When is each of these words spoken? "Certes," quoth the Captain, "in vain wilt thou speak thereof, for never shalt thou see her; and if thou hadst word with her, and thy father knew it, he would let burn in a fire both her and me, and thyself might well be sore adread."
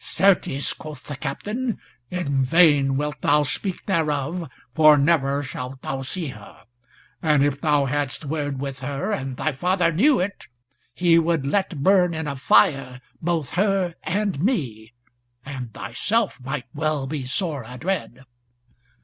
"Certes," 0.03 0.73
quoth 0.73 1.03
the 1.03 1.15
Captain, 1.15 1.77
"in 2.09 2.43
vain 2.43 2.97
wilt 2.97 3.21
thou 3.21 3.43
speak 3.43 3.85
thereof, 3.85 4.49
for 4.73 4.97
never 4.97 5.43
shalt 5.43 5.79
thou 5.83 6.01
see 6.01 6.29
her; 6.29 6.63
and 7.21 7.43
if 7.45 7.61
thou 7.61 7.85
hadst 7.85 8.25
word 8.25 8.59
with 8.59 8.79
her, 8.79 9.11
and 9.11 9.37
thy 9.37 9.51
father 9.51 9.91
knew 9.91 10.19
it, 10.19 10.47
he 10.95 11.19
would 11.19 11.45
let 11.45 11.83
burn 11.83 12.15
in 12.15 12.25
a 12.25 12.35
fire 12.35 12.99
both 13.21 13.51
her 13.51 13.93
and 14.01 14.39
me, 14.39 14.91
and 15.45 15.71
thyself 15.71 16.41
might 16.43 16.65
well 16.73 17.05
be 17.05 17.23
sore 17.23 17.63
adread." 17.63 18.25